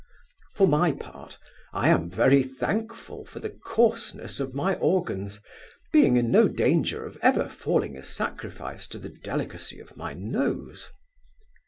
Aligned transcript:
For 0.55 0.67
my 0.67 0.93
part, 0.93 1.37
I 1.73 1.89
am 1.89 2.09
very 2.09 2.41
thankful 2.41 3.23
for 3.23 3.39
the 3.39 3.51
coarseness 3.51 4.39
of 4.39 4.55
my 4.55 4.73
organs, 4.77 5.39
being 5.93 6.17
in 6.17 6.31
no 6.31 6.47
danger 6.47 7.05
of 7.05 7.19
ever 7.21 7.47
falling 7.47 7.95
a 7.95 8.01
sacrifice 8.03 8.87
to 8.87 8.97
the 8.97 9.09
delicacy 9.09 9.79
of 9.79 9.95
my 9.95 10.15
nose. 10.15 10.89